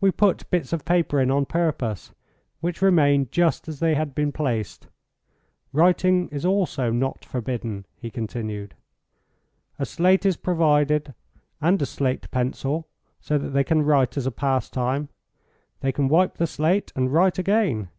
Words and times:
"We 0.00 0.12
put 0.12 0.48
bits 0.50 0.72
of 0.72 0.86
paper 0.86 1.20
in 1.20 1.30
on 1.30 1.44
purpose, 1.44 2.14
which 2.60 2.80
remained 2.80 3.30
just 3.30 3.68
as 3.68 3.80
they 3.80 3.94
had 3.94 4.14
been 4.14 4.32
placed. 4.32 4.86
Writing 5.74 6.30
is 6.30 6.46
also 6.46 6.90
not 6.90 7.22
forbidden," 7.22 7.84
he 7.98 8.10
continued. 8.10 8.74
"A 9.78 9.84
slate 9.84 10.24
is 10.24 10.38
provided, 10.38 11.12
and 11.60 11.82
a 11.82 11.84
slate 11.84 12.30
pencil, 12.30 12.88
so 13.20 13.36
that 13.36 13.50
they 13.50 13.62
can 13.62 13.82
write 13.82 14.16
as 14.16 14.24
a 14.24 14.32
pastime. 14.32 15.10
They 15.80 15.92
can 15.92 16.08
wipe 16.08 16.38
the 16.38 16.46
slate 16.46 16.90
and 16.96 17.12
write 17.12 17.38
again. 17.38 17.90